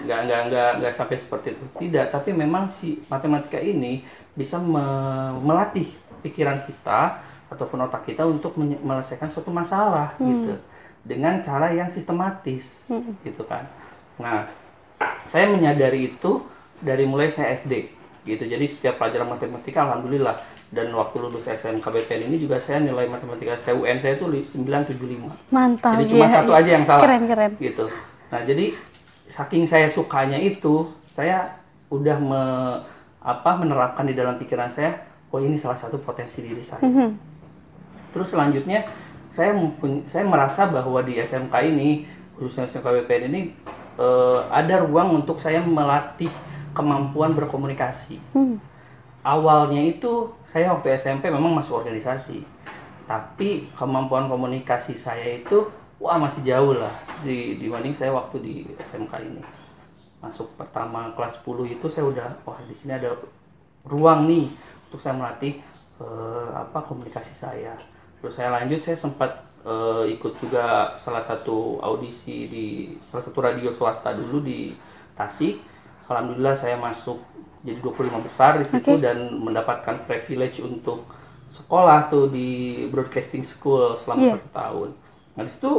nggak 0.05 0.19
nggak 0.25 0.41
nggak 0.49 0.69
nggak 0.81 0.93
sampai 0.93 1.17
seperti 1.17 1.53
itu 1.53 1.65
tidak 1.77 2.09
tapi 2.09 2.33
memang 2.33 2.69
si 2.73 3.01
matematika 3.09 3.61
ini 3.61 4.01
bisa 4.33 4.57
me- 4.57 5.37
melatih 5.41 5.89
pikiran 6.25 6.65
kita 6.65 7.21
ataupun 7.53 7.85
otak 7.85 8.09
kita 8.09 8.25
untuk 8.25 8.57
menye- 8.57 8.81
menyelesaikan 8.81 9.29
suatu 9.29 9.53
masalah 9.53 10.17
gitu 10.17 10.57
dengan 11.05 11.37
cara 11.45 11.69
yang 11.69 11.89
sistematis 11.93 12.81
gitu 13.21 13.45
kan 13.45 13.69
nah 14.19 14.45
saya 15.25 15.49
menyadari 15.49 16.13
itu 16.13 16.43
dari 16.83 17.07
mulai 17.07 17.31
saya 17.31 17.55
SD 17.57 17.89
gitu 18.23 18.43
jadi 18.47 18.65
setiap 18.67 19.01
pelajaran 19.01 19.35
matematika 19.35 19.83
alhamdulillah 19.83 20.39
dan 20.73 20.89
waktu 20.95 21.21
lulus 21.21 21.45
SMK 21.45 21.85
BPN 21.85 22.33
ini 22.33 22.37
juga 22.41 22.57
saya 22.57 22.81
nilai 22.81 23.05
matematika 23.05 23.53
saya 23.59 23.77
UN 23.77 24.01
saya 24.01 24.17
itu 24.17 24.25
li- 24.25 24.41
975 24.41 25.53
Mantap. 25.53 26.01
jadi 26.01 26.05
cuma 26.09 26.25
iya, 26.25 26.33
satu 26.33 26.51
iya. 26.55 26.59
aja 26.65 26.69
yang 26.73 26.85
salah 26.85 27.01
Keren 27.05 27.23
keren. 27.29 27.51
gitu. 27.61 27.85
Nah, 28.33 28.41
jadi 28.41 28.73
saking 29.29 29.69
saya 29.69 29.85
sukanya 29.85 30.41
itu, 30.41 30.89
saya 31.13 31.61
udah 31.93 32.17
me, 32.17 32.43
apa 33.21 33.51
menerapkan 33.61 34.09
di 34.09 34.17
dalam 34.17 34.41
pikiran 34.41 34.73
saya, 34.73 35.05
oh 35.29 35.37
ini 35.37 35.53
salah 35.53 35.77
satu 35.77 36.01
potensi 36.01 36.41
diri 36.41 36.65
saya. 36.65 36.81
Mhm. 36.81 37.13
Terus 38.09 38.33
selanjutnya 38.33 38.89
saya 39.29 39.53
saya 40.09 40.25
merasa 40.25 40.65
bahwa 40.65 41.05
di 41.05 41.21
SMK 41.21 41.53
ini 41.69 42.09
khususnya 42.33 42.65
SMK 42.65 43.05
BPN 43.05 43.29
ini 43.29 43.41
eh, 43.97 44.39
ada 44.49 44.85
ruang 44.85 45.23
untuk 45.23 45.37
saya 45.37 45.61
melatih 45.61 46.31
kemampuan 46.73 47.37
berkomunikasi. 47.37 48.17
Hmm. 48.33 48.57
Awalnya 49.23 49.79
itu 49.79 50.35
saya 50.43 50.73
waktu 50.75 50.99
SMP 50.99 51.31
memang 51.31 51.55
masuk 51.55 51.79
organisasi, 51.79 52.43
tapi 53.07 53.71
kemampuan 53.77 54.27
komunikasi 54.27 54.99
saya 54.99 55.39
itu 55.39 55.63
wah 56.03 56.19
masih 56.19 56.43
jauh 56.43 56.75
lah 56.75 56.91
di 57.23 57.55
dibanding 57.55 57.95
saya 57.95 58.11
waktu 58.11 58.43
di 58.43 58.53
SMK 58.75 59.13
ini. 59.23 59.39
Masuk 60.19 60.51
pertama 60.59 61.11
kelas 61.15 61.39
10 61.39 61.79
itu 61.79 61.85
saya 61.87 62.03
udah 62.07 62.27
wah 62.43 62.59
di 62.67 62.75
sini 62.75 62.99
ada 62.99 63.15
ruang 63.87 64.27
nih 64.27 64.51
untuk 64.91 64.99
saya 64.99 65.15
melatih 65.15 65.63
eh, 66.03 66.49
apa 66.51 66.83
komunikasi 66.83 67.31
saya. 67.31 67.79
Terus 68.19 68.35
saya 68.35 68.51
lanjut 68.51 68.83
saya 68.83 68.99
sempat 68.99 69.52
eh, 69.63 70.03
ikut 70.11 70.33
juga 70.37 70.95
salah 70.99 71.19
satu 71.19 71.79
audisi 71.79 72.47
di 72.47 72.65
salah 73.07 73.23
satu 73.23 73.39
radio 73.39 73.69
swasta 73.69 74.11
dulu 74.11 74.39
di 74.39 74.75
Tasik. 75.13 75.61
Alhamdulillah 76.05 76.53
saya 76.53 76.75
masuk 76.75 77.21
jadi 77.63 77.79
25 77.79 78.19
besar 78.19 78.59
di 78.59 78.67
situ 78.67 78.99
dan 78.99 79.39
mendapatkan 79.39 80.03
privilege 80.03 80.59
untuk 80.59 81.07
sekolah 81.53 82.09
tuh 82.09 82.27
di 82.27 82.83
broadcasting 82.89 83.39
school 83.41 83.95
selama 83.95 84.19
Iya. 84.19 84.33
satu 84.35 84.49
tahun. 84.51 84.89
Nah 85.33 85.43
di 85.43 85.51
situ 85.51 85.71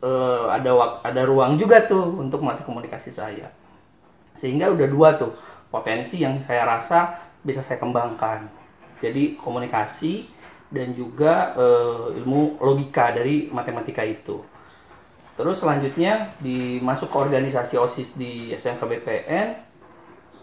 eh, 0.00 0.46
ada 0.48 0.70
ada 1.02 1.22
ruang 1.22 1.60
juga 1.60 1.84
tuh 1.84 2.16
untuk 2.16 2.40
melatih 2.40 2.64
komunikasi 2.64 3.12
saya 3.12 3.52
sehingga 4.32 4.72
udah 4.72 4.88
dua 4.88 5.08
tuh 5.20 5.34
potensi 5.68 6.16
yang 6.16 6.40
saya 6.40 6.64
rasa 6.64 7.18
bisa 7.42 7.60
saya 7.60 7.76
kembangkan 7.76 8.48
jadi 8.98 9.36
komunikasi 9.36 10.24
dan 10.70 10.94
juga 10.94 11.52
eh, 11.54 12.18
ilmu 12.22 12.58
logika 12.58 13.10
dari 13.10 13.50
matematika 13.50 14.02
itu 14.02 14.40
terus 15.34 15.58
selanjutnya 15.58 16.34
dimasuk 16.38 17.08
ke 17.08 17.16
organisasi 17.16 17.74
osis 17.74 18.14
di 18.14 18.52
SMK 18.52 18.80
BPN 18.80 19.48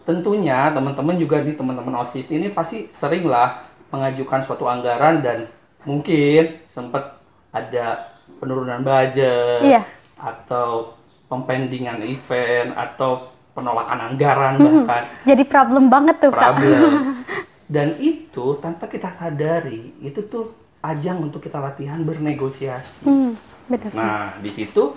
tentunya 0.04 0.72
teman-teman 0.72 1.16
juga 1.16 1.44
nih 1.44 1.56
teman-teman 1.56 2.04
osis 2.04 2.32
ini 2.32 2.50
pasti 2.50 2.88
sering 2.92 3.28
lah 3.28 3.64
mengajukan 3.88 4.44
suatu 4.44 4.68
anggaran 4.68 5.20
dan 5.20 5.48
mungkin 5.84 6.60
sempat 6.68 7.20
ada 7.52 8.16
penurunan 8.40 8.84
budget 8.84 9.64
Iya. 9.64 9.82
atau 10.20 10.96
pempendingan 11.28 12.04
event 12.04 12.72
atau 12.76 13.32
penolakan 13.52 14.14
anggaran 14.14 14.54
bahkan 14.60 15.04
Jadi 15.26 15.44
problem 15.44 15.90
banget 15.90 16.16
tuh 16.22 16.32
kak. 16.32 16.56
dan 17.68 18.00
itu 18.00 18.56
tanpa 18.64 18.88
kita 18.88 19.12
sadari 19.12 19.92
itu 20.00 20.24
tuh 20.24 20.56
ajang 20.80 21.20
untuk 21.28 21.44
kita 21.44 21.60
latihan 21.60 22.00
bernegosiasi. 22.00 23.04
Hmm, 23.04 23.36
bener. 23.68 23.92
nah 23.92 24.40
di 24.40 24.48
situ 24.48 24.96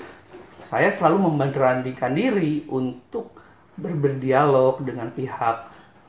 saya 0.71 0.87
selalu 0.87 1.27
memberanikan 1.27 2.15
diri 2.15 2.63
untuk 2.71 3.35
ber- 3.75 3.99
berdialog 3.99 4.87
dengan 4.87 5.11
pihak 5.11 5.57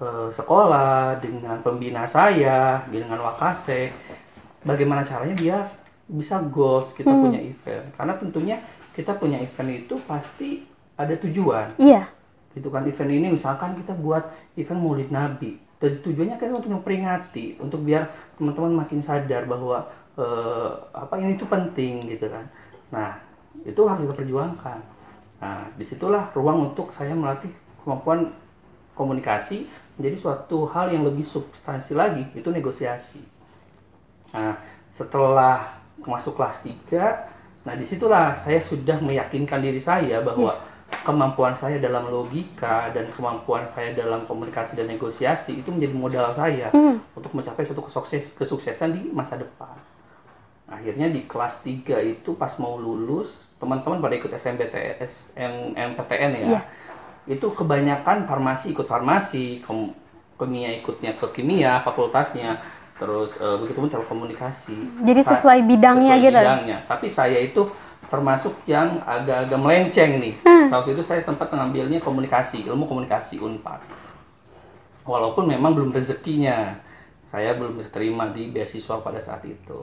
eh, 0.05 0.29
sekolah 0.29 1.17
dengan 1.17 1.65
pembina 1.65 2.05
saya 2.05 2.85
dengan 2.85 3.17
wakase. 3.25 3.89
Bagaimana 4.61 5.01
caranya 5.01 5.33
biar 5.33 5.65
bisa 6.05 6.37
goals 6.45 6.93
kita 6.93 7.09
punya 7.09 7.41
event. 7.41 7.89
Karena 7.97 8.13
tentunya 8.13 8.61
kita 8.93 9.17
punya 9.17 9.41
event 9.41 9.71
itu 9.73 9.97
pasti 10.05 10.61
ada 10.93 11.17
tujuan. 11.17 11.73
Iya. 11.81 12.05
gitu 12.51 12.67
kan 12.67 12.83
event 12.83 13.07
ini 13.15 13.31
misalkan 13.31 13.79
kita 13.79 13.95
buat 13.95 14.27
event 14.59 14.75
Maulid 14.83 15.07
Nabi 15.07 15.55
Dan 15.81 15.97
tujuannya 16.05 16.38
kan 16.38 16.53
untuk 16.53 16.69
memperingati 16.69 17.57
untuk 17.57 17.81
biar 17.81 18.05
teman-teman 18.38 18.85
makin 18.85 19.01
sadar 19.01 19.50
bahwa 19.50 19.89
eh, 20.15 20.71
apa 20.93 21.17
ini 21.17 21.35
itu 21.35 21.50
penting 21.50 22.05
gitu 22.05 22.29
kan. 22.29 22.45
Nah 22.93 23.17
itu 23.65 23.81
harus 23.83 24.07
kita 24.07 24.15
perjuangkan 24.15 24.79
nah 25.41 25.65
di 25.73 25.81
situlah 25.81 26.29
ruang 26.38 26.69
untuk 26.69 26.93
saya 26.93 27.17
melatih 27.17 27.50
kemampuan 27.81 28.29
komunikasi 28.93 29.65
menjadi 29.97 30.17
suatu 30.21 30.69
hal 30.69 30.93
yang 30.93 31.01
lebih 31.01 31.25
substansi 31.25 31.97
lagi 31.97 32.29
itu 32.38 32.50
negosiasi. 32.53 33.21
Nah, 34.31 34.55
setelah 34.93 35.81
masuk 36.01 36.38
kelas 36.38 36.63
3, 36.63 37.65
nah 37.67 37.73
di 37.77 37.85
situlah 37.85 38.33
saya 38.33 38.57
sudah 38.57 38.97
meyakinkan 39.01 39.61
diri 39.61 39.81
saya 39.81 40.23
bahwa 40.23 40.57
kemampuan 41.01 41.51
saya 41.51 41.77
dalam 41.77 42.05
logika 42.05 42.89
dan 42.89 43.10
kemampuan 43.12 43.65
saya 43.72 43.91
dalam 43.91 44.22
komunikasi 44.24 44.74
dan 44.74 44.86
negosiasi 44.86 45.60
itu 45.60 45.70
menjadi 45.70 45.93
modal 45.93 46.27
saya 46.29 46.70
Hmm. 46.70 47.01
untuk 47.12 47.34
mencapai 47.34 47.65
suatu 47.65 47.81
kesukses, 47.81 48.31
kesuksesan 48.31 48.93
di 48.93 49.10
masa 49.10 49.36
depan. 49.36 49.74
Akhirnya 50.65 51.10
di 51.10 51.25
kelas 51.25 51.60
3 51.62 52.00
itu 52.00 52.31
pas 52.34 52.53
mau 52.55 52.77
lulus, 52.77 53.50
teman-teman 53.58 54.00
pada 54.00 54.15
ikut 54.15 54.31
SMBTS, 54.31 55.36
MPTN 55.75 56.31
ya. 56.34 56.46
Iya. 56.48 56.62
Itu 57.27 57.51
kebanyakan 57.51 58.24
farmasi 58.24 58.72
ikut 58.72 58.86
farmasi, 58.86 59.60
kem- 59.62 59.91
kimia 60.39 60.72
ikutnya 60.75 61.13
ke 61.13 61.27
kimia, 61.34 61.81
fakultasnya, 61.81 62.62
terus 62.96 63.36
eh, 63.36 63.58
begitu 63.60 63.77
pun 63.77 63.91
telekomunikasi. 63.91 65.03
Jadi 65.03 65.22
sesuai 65.24 65.60
bidangnya 65.65 66.15
sesuai 66.15 66.24
gitu. 66.24 66.39
bidangnya. 66.39 66.77
Tapi 66.88 67.08
saya 67.10 67.38
itu 67.38 67.67
termasuk 68.11 68.67
yang 68.67 68.99
agak-agak 69.07 69.55
melenceng 69.55 70.19
nih. 70.19 70.35
Saat 70.67 70.83
itu 70.91 70.99
saya 70.99 71.23
sempat 71.23 71.47
mengambilnya 71.47 72.03
komunikasi, 72.03 72.67
ilmu 72.67 72.83
komunikasi 72.83 73.39
Unpad. 73.39 73.79
Walaupun 75.07 75.47
memang 75.47 75.71
belum 75.71 75.95
rezekinya, 75.95 76.75
saya 77.31 77.55
belum 77.55 77.79
diterima 77.79 78.27
di 78.35 78.51
beasiswa 78.51 78.99
pada 78.99 79.23
saat 79.23 79.47
itu. 79.47 79.79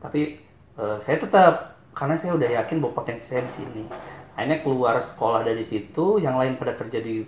Tapi 0.00 0.40
eh, 0.80 0.98
saya 1.04 1.20
tetap 1.20 1.76
karena 1.92 2.16
saya 2.16 2.32
udah 2.32 2.48
yakin 2.64 2.80
bahwa 2.80 2.96
potensi 2.96 3.28
saya 3.28 3.44
di 3.44 3.52
sini. 3.52 3.84
Akhirnya 4.32 4.64
keluar 4.64 4.96
sekolah 4.96 5.44
dari 5.44 5.60
situ, 5.60 6.16
yang 6.16 6.40
lain 6.40 6.56
pada 6.56 6.72
kerja 6.72 7.00
di 7.04 7.24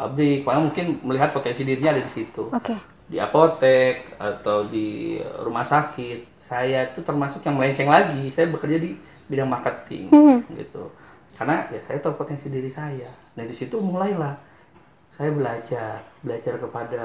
pabrik, 0.00 0.48
karena 0.48 0.60
mungkin 0.64 0.86
melihat 1.04 1.36
potensi 1.36 1.60
dirinya 1.60 1.92
ada 1.92 2.02
di 2.04 2.08
situ 2.08 2.48
Oke. 2.48 2.72
di 3.10 3.20
apotek 3.20 4.16
atau 4.16 4.64
di 4.64 5.18
rumah 5.44 5.66
sakit 5.66 6.40
saya 6.40 6.88
itu 6.88 7.04
termasuk 7.04 7.44
yang 7.44 7.58
melenceng 7.58 7.90
lagi 7.90 8.30
saya 8.32 8.48
bekerja 8.48 8.80
di 8.80 8.96
bidang 9.30 9.46
marketing 9.46 10.10
Hmm. 10.10 10.42
gitu. 10.58 10.90
Karena 11.38 11.64
ya 11.72 11.80
saya 11.86 12.02
tahu 12.02 12.18
potensi 12.20 12.50
diri 12.50 12.68
saya. 12.68 13.08
Dari 13.32 13.54
situ 13.54 13.78
mulailah 13.80 14.34
saya 15.08 15.30
belajar 15.32 16.02
belajar 16.20 16.58
kepada 16.58 17.04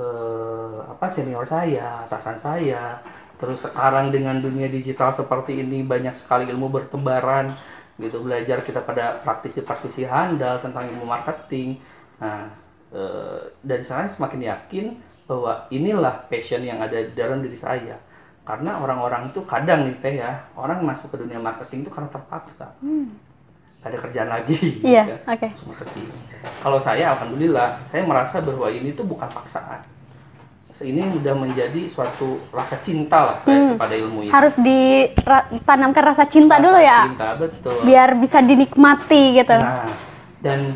eh, 0.00 0.78
apa 0.88 1.06
senior 1.06 1.44
saya 1.44 2.08
atasan 2.08 2.40
saya. 2.40 2.98
Terus 3.36 3.64
sekarang 3.68 4.10
dengan 4.12 4.40
dunia 4.40 4.68
digital 4.68 5.12
seperti 5.12 5.60
ini 5.60 5.84
banyak 5.84 6.16
sekali 6.16 6.48
ilmu 6.50 6.72
bertebaran 6.72 7.52
gitu. 8.00 8.24
Belajar 8.24 8.64
kita 8.64 8.80
pada 8.82 9.20
praktisi-praktisi 9.20 10.08
handal 10.08 10.58
tentang 10.58 10.88
ilmu 10.90 11.04
marketing. 11.06 11.78
Nah 12.18 12.50
eh, 12.90 13.54
dan 13.62 13.80
saya 13.84 14.08
semakin 14.10 14.50
yakin 14.50 14.86
bahwa 15.30 15.70
inilah 15.70 16.26
passion 16.26 16.64
yang 16.66 16.82
ada 16.82 17.06
di 17.06 17.14
dalam 17.14 17.38
diri 17.38 17.54
saya 17.54 17.94
karena 18.42 18.76
orang-orang 18.76 19.28
itu 19.28 19.40
kadang 19.44 19.86
nih 19.86 19.96
teh 19.98 20.14
ya 20.18 20.48
orang 20.54 20.80
masuk 20.80 21.12
ke 21.12 21.20
dunia 21.20 21.38
marketing 21.38 21.84
itu 21.84 21.90
karena 21.90 22.08
terpaksa 22.08 22.72
Gak 23.80 23.88
ada 23.88 23.98
kerjaan 23.98 24.28
lagi 24.28 24.56
Hmm. 24.76 24.84
Iya, 24.84 25.02
ya, 25.06 25.16
oke. 25.24 25.48
masuk 25.50 25.66
marketing 25.70 26.06
kalau 26.58 26.78
saya 26.78 27.04
alhamdulillah 27.12 27.68
saya 27.84 28.02
merasa 28.04 28.40
bahwa 28.40 28.68
ini 28.68 28.92
tuh 28.92 29.04
bukan 29.04 29.28
paksaan 29.28 29.80
ini 30.80 31.04
udah 31.12 31.36
menjadi 31.36 31.84
suatu 31.84 32.40
rasa 32.48 32.80
cinta 32.80 33.20
lah 33.20 33.36
saya 33.44 33.76
kepada 33.76 33.94
ilmu 33.94 34.24
ini 34.24 34.32
Hmm. 34.32 34.36
Harus 34.40 34.56
ditanamkan 34.56 36.02
rasa 36.02 36.24
cinta 36.24 36.56
Rasa 36.56 36.64
dulu 36.64 36.78
ya. 36.80 37.00
cinta 37.04 37.28
betul 37.36 37.78
Biar 37.84 38.08
bisa 38.16 38.40
dinikmati 38.40 39.22
gitu. 39.36 39.52
Nah, 39.54 39.84
dan 40.40 40.72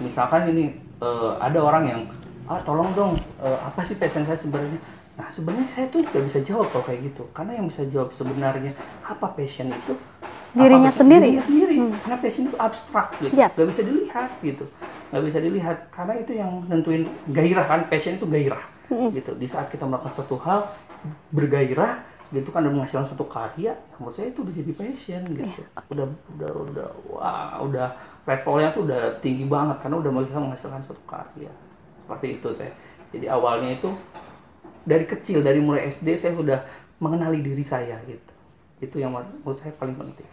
misalkan 0.00 0.48
ini 0.48 0.72
eh, 0.98 1.32
ada 1.36 1.58
orang 1.60 1.84
yang 1.84 2.00
ah 2.48 2.64
tolong 2.64 2.96
dong 2.96 3.12
eh, 3.38 3.58
apa 3.60 3.84
sih 3.84 3.92
passion 3.94 4.24
saya 4.24 4.40
sebenarnya? 4.40 4.80
Nah 5.12 5.28
sebenarnya 5.28 5.68
saya 5.68 5.86
tuh 5.88 6.00
nggak 6.00 6.24
bisa 6.24 6.40
jawab 6.40 6.72
kalau 6.72 6.84
kayak 6.84 7.12
gitu. 7.12 7.22
Karena 7.36 7.52
yang 7.60 7.66
bisa 7.68 7.84
jawab 7.84 8.08
sebenarnya 8.10 8.72
apa 9.04 9.26
passion 9.32 9.68
itu 9.68 9.92
apa 9.92 10.56
Dirinya 10.56 10.88
passion- 10.88 11.00
sendiri. 11.08 11.24
dirinya 11.28 11.44
sendiri. 11.44 11.76
Karena 12.00 12.16
passion 12.20 12.44
itu 12.48 12.56
abstrak 12.56 13.08
gitu. 13.20 13.34
Yap. 13.36 13.50
nggak 13.56 13.68
bisa 13.68 13.82
dilihat 13.84 14.30
gitu. 14.40 14.64
Nggak 15.12 15.22
bisa 15.28 15.38
dilihat. 15.38 15.76
Karena 15.92 16.14
itu 16.16 16.32
yang 16.32 16.50
nentuin 16.66 17.02
gairah 17.28 17.66
kan. 17.66 17.80
Passion 17.88 18.16
itu 18.16 18.26
gairah 18.26 18.62
gitu. 19.12 19.32
Di 19.36 19.46
saat 19.48 19.68
kita 19.68 19.84
melakukan 19.84 20.12
satu 20.14 20.36
hal 20.40 20.68
bergairah 21.30 22.08
gitu 22.32 22.48
kan 22.48 22.64
dan 22.64 22.72
menghasilkan 22.72 23.04
suatu 23.04 23.28
karya 23.28 23.76
menurut 24.00 24.16
saya 24.16 24.32
itu 24.32 24.40
udah 24.40 24.54
jadi 24.56 24.72
passion 24.72 25.20
gitu. 25.36 25.60
Udah 25.92 26.06
udah 26.32 26.50
udah 26.64 26.88
wah 27.04 27.60
udah 27.60 27.92
levelnya 28.24 28.72
tuh 28.72 28.88
udah 28.88 29.20
tinggi 29.20 29.44
banget. 29.44 29.76
Karena 29.84 30.00
udah 30.00 30.10
bisa 30.24 30.40
menghasilkan 30.40 30.80
suatu 30.80 31.04
karya. 31.04 31.52
Seperti 32.00 32.40
itu 32.40 32.48
teh. 32.56 32.72
Jadi 33.12 33.28
awalnya 33.28 33.76
itu 33.76 33.92
dari 34.82 35.04
kecil 35.06 35.40
dari 35.42 35.58
mulai 35.62 35.88
SD 35.88 36.14
saya 36.14 36.32
sudah 36.34 36.60
mengenali 36.98 37.42
diri 37.42 37.62
saya 37.62 37.98
gitu 38.06 38.32
itu 38.82 38.96
yang 38.98 39.14
menurut 39.14 39.56
saya 39.58 39.72
paling 39.74 39.94
penting 39.94 40.26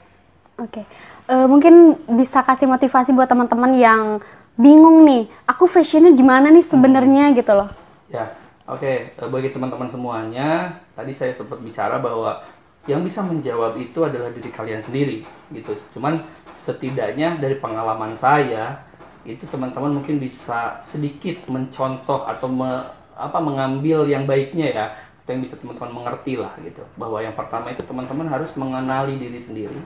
Oke, 0.59 0.83
Eh, 1.29 1.47
mungkin 1.47 1.95
bisa 2.19 2.43
kasih 2.43 2.67
motivasi 2.67 3.15
buat 3.15 3.29
teman-teman 3.31 3.71
yang 3.79 4.19
bingung 4.59 5.07
nih, 5.07 5.29
aku 5.47 5.69
fashionnya 5.69 6.11
gimana 6.11 6.51
nih 6.51 6.65
sebenarnya 6.65 7.31
gitu 7.31 7.53
loh. 7.55 7.69
Ya, 8.11 8.33
oke. 8.67 9.15
Eh, 9.15 9.29
Bagi 9.29 9.55
teman-teman 9.55 9.87
semuanya, 9.87 10.81
tadi 10.97 11.15
saya 11.15 11.31
sempat 11.31 11.61
bicara 11.63 12.01
bahwa 12.01 12.43
yang 12.89 13.05
bisa 13.05 13.21
menjawab 13.23 13.77
itu 13.79 14.03
adalah 14.03 14.33
diri 14.35 14.49
kalian 14.51 14.81
sendiri, 14.83 15.23
gitu. 15.55 15.77
Cuman 15.95 16.25
setidaknya 16.59 17.39
dari 17.39 17.55
pengalaman 17.61 18.17
saya, 18.19 18.83
itu 19.23 19.45
teman-teman 19.47 20.01
mungkin 20.01 20.17
bisa 20.19 20.81
sedikit 20.83 21.39
mencontoh 21.47 22.25
atau 22.25 22.49
me- 22.51 22.98
apa 23.19 23.37
mengambil 23.43 24.07
yang 24.07 24.23
baiknya 24.23 24.67
ya, 24.71 24.85
atau 24.95 25.35
yang 25.35 25.43
bisa 25.43 25.59
teman-teman 25.59 25.91
mengerti 25.91 26.39
lah 26.39 26.55
gitu. 26.63 26.81
Bahwa 26.95 27.19
yang 27.19 27.35
pertama 27.35 27.69
itu 27.69 27.83
teman-teman 27.83 28.31
harus 28.31 28.49
mengenali 28.55 29.19
diri 29.19 29.37
sendiri. 29.37 29.79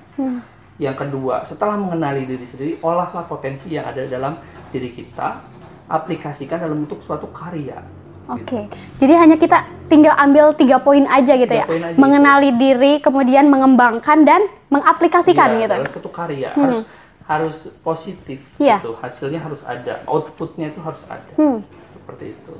Yang 0.77 1.05
kedua, 1.05 1.41
setelah 1.45 1.77
mengenali 1.77 2.25
diri 2.25 2.45
sendiri, 2.45 2.71
olahlah 2.81 3.25
potensi 3.25 3.73
yang 3.73 3.85
ada 3.85 4.05
dalam 4.05 4.37
diri 4.69 4.93
kita, 4.93 5.41
aplikasikan 5.89 6.61
dalam 6.61 6.85
bentuk 6.85 7.01
suatu 7.01 7.29
karya. 7.29 7.81
Oke, 8.23 8.71
jadi 9.03 9.19
hanya 9.19 9.35
kita 9.35 9.67
tinggal 9.91 10.15
ambil 10.15 10.55
tiga 10.55 10.79
poin 10.79 11.03
aja 11.11 11.35
gitu 11.35 11.51
Tiga 11.51 11.67
ya, 11.67 11.91
aja. 11.91 11.99
mengenali 11.99 12.55
diri, 12.55 13.03
kemudian 13.03 13.51
mengembangkan 13.51 14.23
dan 14.23 14.47
mengaplikasikan 14.71 15.59
Iya, 15.59 15.67
gitu. 15.67 15.73
dalam 15.75 15.91
suatu 15.91 16.09
karya 16.09 16.49
harus 16.55 16.87
harus 17.27 17.57
positif 17.83 18.39
Iya. 18.63 18.79
gitu. 18.79 18.95
Hasilnya 18.95 19.43
harus 19.43 19.59
ada, 19.67 20.07
outputnya 20.07 20.71
itu 20.71 20.79
harus 20.79 21.03
ada. 21.11 21.31
Hmm. 21.35 21.67
Seperti 21.91 22.31
itu. 22.31 22.53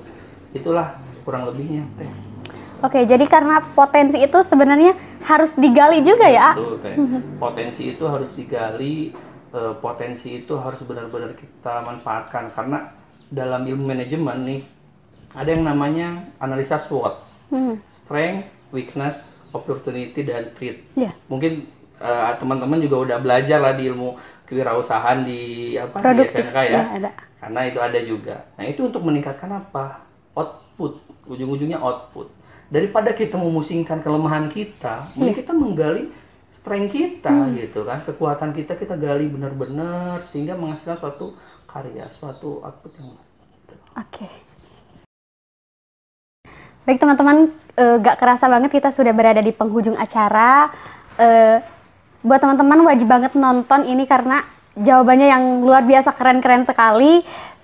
Itulah 0.54 0.98
kurang 1.26 1.50
lebihnya 1.50 1.84
teh. 1.98 2.10
Oke, 2.84 3.08
jadi 3.08 3.24
karena 3.26 3.64
potensi 3.74 4.20
itu 4.20 4.40
sebenarnya 4.44 4.94
harus 5.24 5.56
digali 5.56 6.04
juga 6.04 6.28
ya. 6.28 6.54
Betul, 6.54 6.78
teh. 6.84 6.96
Potensi 7.44 7.82
itu 7.96 8.04
harus 8.06 8.30
digali, 8.36 9.16
eh, 9.54 9.74
potensi 9.80 10.44
itu 10.44 10.54
harus 10.60 10.84
benar-benar 10.84 11.32
kita 11.38 11.80
manfaatkan 11.86 12.52
karena 12.52 12.92
dalam 13.32 13.64
ilmu 13.66 13.88
manajemen 13.88 14.38
nih 14.46 14.62
ada 15.34 15.50
yang 15.50 15.64
namanya 15.66 16.28
analisa 16.38 16.78
SWOT. 16.78 17.24
Hmm. 17.50 17.80
Strength, 17.90 18.50
weakness, 18.76 19.42
opportunity 19.56 20.22
dan 20.26 20.52
threat. 20.54 20.84
Iya. 20.94 21.16
Mungkin 21.32 21.70
eh, 21.98 22.32
teman-teman 22.38 22.84
juga 22.84 22.98
udah 23.10 23.18
belajar 23.24 23.64
lah 23.64 23.74
di 23.74 23.88
ilmu 23.90 24.20
kewirausahaan 24.44 25.24
di 25.24 25.74
apa 25.80 25.98
di 25.98 26.04
Produktif. 26.04 26.44
SMK 26.46 26.58
ya. 26.68 26.74
Ya, 26.74 26.84
ada. 27.00 27.12
Karena 27.40 27.60
itu 27.68 27.80
ada 27.80 28.00
juga. 28.04 28.36
Nah, 28.56 28.66
itu 28.68 28.82
untuk 28.88 29.02
meningkatkan 29.04 29.52
apa? 29.52 30.04
Output. 30.34 31.02
Ujung-ujungnya 31.30 31.80
output. 31.80 32.28
Daripada 32.74 33.14
kita 33.14 33.38
memusingkan 33.38 34.02
kelemahan 34.02 34.50
kita, 34.50 35.14
Iya. 35.14 35.18
mending 35.22 35.38
kita 35.38 35.52
menggali 35.54 36.04
strength 36.54 36.92
kita 36.94 37.30
Hmm. 37.30 37.54
gitu 37.58 37.86
kan. 37.86 38.02
Kekuatan 38.06 38.50
kita 38.58 38.74
kita 38.78 38.98
gali 38.98 39.30
benar-benar 39.30 40.26
sehingga 40.26 40.58
menghasilkan 40.58 40.98
suatu 40.98 41.38
karya, 41.70 42.10
suatu 42.18 42.62
output 42.66 42.92
yang 42.98 43.14
Oke. 43.94 44.26
Baik 46.84 46.98
teman-teman, 46.98 47.54
eh, 47.78 47.96
gak 48.02 48.18
kerasa 48.18 48.50
banget 48.50 48.74
kita 48.74 48.90
sudah 48.90 49.14
berada 49.14 49.40
di 49.40 49.54
penghujung 49.54 49.96
acara. 49.96 50.74
Eh, 51.16 51.62
buat 52.26 52.42
teman-teman 52.42 52.82
wajib 52.90 53.06
banget 53.06 53.38
nonton 53.38 53.86
ini 53.86 54.10
karena 54.10 54.42
jawabannya 54.74 55.28
yang 55.30 55.44
luar 55.62 55.86
biasa 55.86 56.12
keren-keren 56.18 56.66
sekali. 56.66 57.22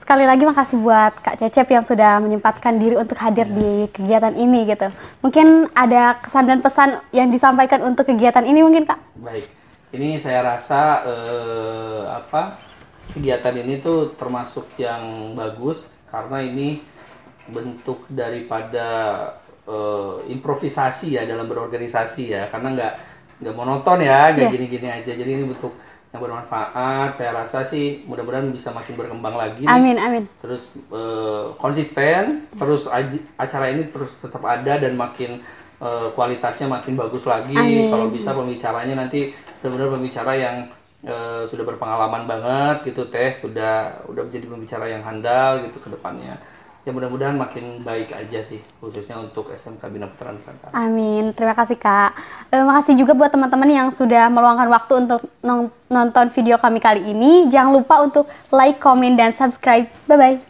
Sekali 0.10 0.26
lagi 0.26 0.42
makasih 0.42 0.82
buat 0.82 1.22
Kak 1.22 1.38
Cecep 1.38 1.70
yang 1.70 1.86
sudah 1.86 2.18
menyempatkan 2.18 2.82
diri 2.82 2.98
untuk 2.98 3.14
hadir 3.22 3.46
di 3.46 3.86
kegiatan 3.94 4.34
ini 4.34 4.66
gitu. 4.66 4.90
Mungkin 5.22 5.70
ada 5.78 6.18
kesan 6.18 6.50
dan 6.50 6.66
pesan 6.66 6.98
yang 7.14 7.30
disampaikan 7.30 7.86
untuk 7.86 8.10
kegiatan 8.10 8.42
ini 8.42 8.66
mungkin 8.66 8.90
Kak? 8.90 8.98
Baik, 9.22 9.46
ini 9.94 10.18
saya 10.18 10.42
rasa 10.42 11.06
eh, 11.06 12.02
apa 12.10 12.58
kegiatan 13.14 13.54
ini 13.54 13.86
tuh 13.86 14.18
termasuk 14.18 14.74
yang 14.82 15.38
bagus 15.38 15.94
karena 16.10 16.42
ini 16.42 16.82
bentuk 17.46 18.10
daripada 18.10 18.90
eh, 19.70 20.34
improvisasi 20.34 21.22
ya 21.22 21.30
dalam 21.30 21.46
berorganisasi 21.46 22.34
ya 22.34 22.50
karena 22.50 22.74
nggak 22.74 22.94
nggak 23.46 23.54
monoton 23.54 24.02
ya 24.02 24.34
nggak 24.34 24.42
Iya. 24.50 24.54
gini-gini 24.58 24.88
aja 24.90 25.12
jadi 25.14 25.38
ini 25.38 25.54
bentuk 25.54 25.78
yang 26.10 26.22
bermanfaat 26.26 27.14
saya 27.14 27.38
rasa 27.38 27.62
sih 27.62 28.02
mudah-mudahan 28.10 28.50
bisa 28.50 28.74
makin 28.74 28.98
berkembang 28.98 29.38
lagi 29.38 29.62
nih. 29.62 29.70
Amin, 29.70 29.98
amin. 30.02 30.24
terus 30.42 30.74
eh, 30.90 31.46
konsisten 31.62 32.50
terus 32.58 32.90
acara 33.38 33.70
ini 33.70 33.94
terus 33.94 34.18
tetap 34.18 34.42
ada 34.42 34.82
dan 34.82 34.98
makin 34.98 35.38
eh, 35.78 36.08
kualitasnya 36.18 36.66
makin 36.66 36.98
bagus 36.98 37.30
lagi 37.30 37.54
Amin. 37.54 37.94
kalau 37.94 38.10
bisa 38.10 38.34
pembicaranya 38.34 39.06
nanti 39.06 39.38
benar-benar 39.62 40.02
pembicara 40.02 40.34
yang 40.34 40.56
eh, 41.06 41.46
sudah 41.46 41.64
berpengalaman 41.70 42.26
banget 42.26 42.90
gitu 42.90 43.06
teh 43.14 43.30
sudah 43.30 44.02
udah 44.10 44.24
menjadi 44.26 44.46
pembicara 44.50 44.86
yang 44.90 45.06
handal 45.06 45.62
gitu 45.62 45.78
ke 45.78 45.94
depannya 45.94 46.42
ya 46.88 46.96
mudah-mudahan 46.96 47.36
makin 47.36 47.84
baik 47.84 48.16
aja 48.16 48.40
sih 48.48 48.64
khususnya 48.80 49.20
untuk 49.20 49.52
SMK 49.52 49.84
Bina 49.92 50.08
Putra 50.08 50.32
Nusantara 50.32 50.72
Amin, 50.72 51.36
terima 51.36 51.54
kasih 51.54 51.76
Kak. 51.76 52.12
Eh, 52.50 52.64
makasih 52.64 52.96
juga 52.98 53.14
buat 53.14 53.30
teman-teman 53.30 53.70
yang 53.70 53.88
sudah 53.92 54.32
meluangkan 54.32 54.70
waktu 54.72 54.94
untuk 55.06 55.22
nonton 55.90 56.26
video 56.34 56.58
kami 56.58 56.80
kali 56.82 57.14
ini. 57.14 57.50
Jangan 57.52 57.72
lupa 57.76 58.02
untuk 58.02 58.26
like, 58.50 58.82
komen, 58.82 59.20
dan 59.20 59.36
subscribe. 59.36 59.86
Bye-bye. 60.10 60.49